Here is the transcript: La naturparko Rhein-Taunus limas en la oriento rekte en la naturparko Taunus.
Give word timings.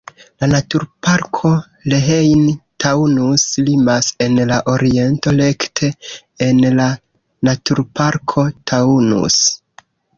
La 0.43 0.47
naturparko 0.51 1.51
Rhein-Taunus 1.93 3.45
limas 3.69 4.09
en 4.27 4.41
la 4.55 4.59
oriento 4.75 5.37
rekte 5.39 5.93
en 6.49 6.67
la 6.83 6.91
naturparko 7.53 8.51
Taunus. 8.75 9.43